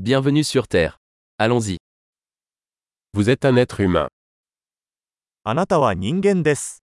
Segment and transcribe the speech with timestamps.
[0.00, 1.00] Bienvenue sur Terre.
[1.38, 1.76] Allons-y.
[3.14, 4.06] Vous êtes un être humain.
[5.42, 6.84] あなたは人間です。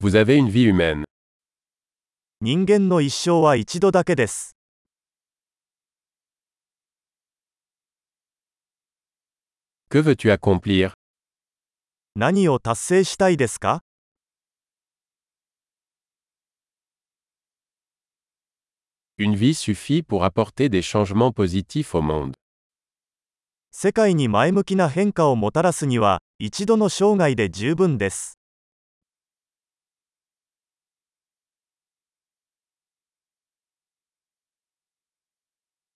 [0.00, 1.04] Vous avez une vie humaine.
[2.40, 4.56] 人間の一生は一度だけです。
[9.90, 10.92] Que veux-tu accomplir
[12.16, 13.84] 何を達成したいですか
[19.19, 22.33] Une vie suffit pour apporter des changements positifs au monde.
[23.71, 28.39] 世界に前向きな変化をもたらすには、一度の生涯で十分です。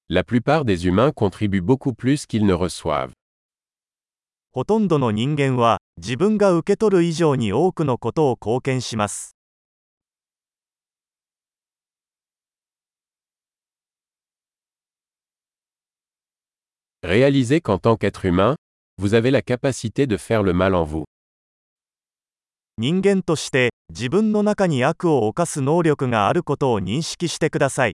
[0.09, 3.13] La plupart des humains contribuent beaucoup plus qu'ils ne reçoivent.
[4.51, 9.35] ほとんどの人間は、自分が受け取る以上に多くのことを貢献します。
[17.03, 18.55] Réalisez qu'en tant qu'être humain,
[18.97, 21.05] vous avez la capacité de faire le mal en vous.
[22.79, 27.93] 人間として、自分の中に悪を犯す能力があることを認識してください。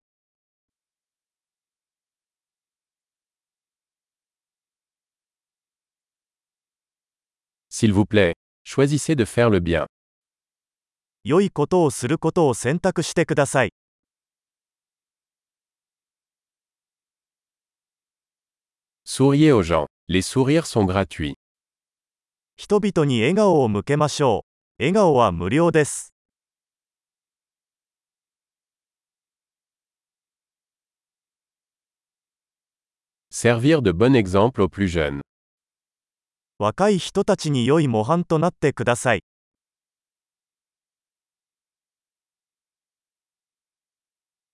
[7.70, 9.86] S'il vous plaît, choisissez de faire le bien.
[11.24, 13.70] 良いことをすることを選択してください。
[19.08, 19.88] Souriez aux gens.
[20.08, 21.36] Les sourires sont gratuits.
[22.56, 24.46] 人々に笑顔を向けましょ
[24.80, 24.84] う。
[24.84, 26.14] 笑顔は無料です。
[33.30, 35.22] Servir de bon exemple aux plus jeunes.
[36.60, 39.24] 若い人たちに良い模範となってください。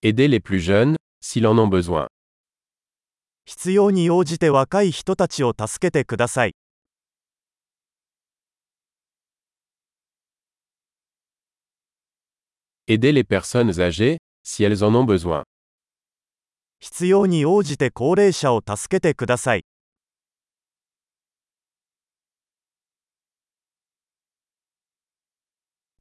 [0.02, 2.08] Aider les plus jeunes, s'ils en ont besoin.
[3.47, 6.55] 必要に応じて若い人たちを助けてください。
[12.87, 15.45] Les personnes âgées, si elles en ont besoin.
[16.81, 19.65] 必要に応じて高齢者を助けてください。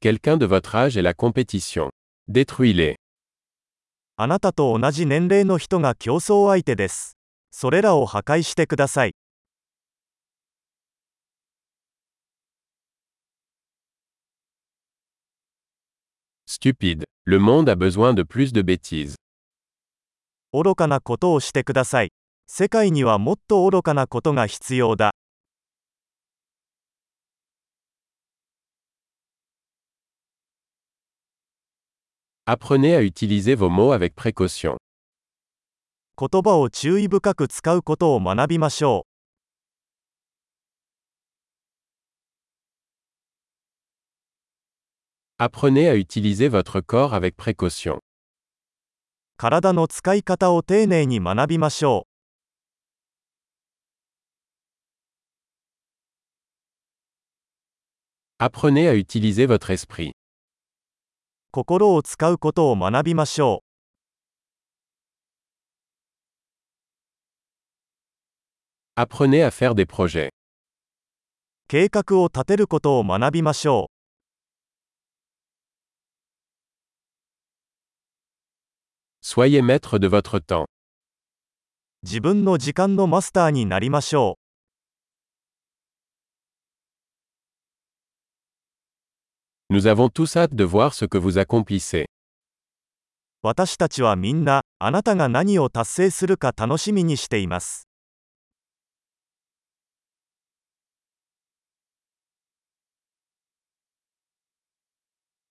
[0.00, 1.88] Quelqu'un de votre âge est la compétition.
[2.28, 2.96] Détruis-les.
[4.16, 7.16] あなたと同じ年齢の人が競争相手です。
[7.56, 9.14] それらを破壊してください。
[16.48, 17.04] Stupide.
[17.26, 19.14] Le monde a besoin de plus de bêtises.
[20.52, 22.10] 愚かなことをしてください。
[22.48, 25.12] 世界にはもっと愚かなことが必要だ。
[32.46, 34.76] Apprenez à utiliser vos mots avec précaution.
[36.16, 39.14] 言葉を注意深く使うことを学びましょう。
[49.36, 52.14] 体の使い方を丁寧に学びましょう。
[58.38, 60.12] Apprenez à utiliser votre esprit.
[61.50, 63.73] 心を使うことを学びましょう。
[68.96, 70.30] Apprenez à faire des projets.
[71.66, 73.94] 計画を立てることを学びましょう。
[79.20, 80.66] Soyez maître de votre temps.
[82.04, 84.38] 自分の時間のマスターになりましょ
[89.70, 89.74] う。
[89.74, 92.04] Nous avons tous hâte de voir ce que vous accomplissez.
[93.42, 97.88] 私たちはみんな、あなたが何を達成するか楽しみにしています。